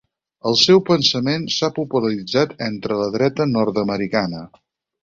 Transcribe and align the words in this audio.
El 0.51 0.55
seu 0.61 0.79
pensament 0.87 1.45
s'ha 1.57 1.71
popularitzat 1.77 2.57
entre 2.71 2.99
la 3.05 3.13
dreta 3.19 3.51
nord-americana. 3.55 4.45